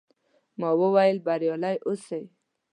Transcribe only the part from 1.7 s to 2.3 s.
اوسئ.